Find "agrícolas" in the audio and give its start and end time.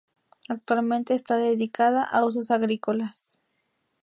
2.49-3.43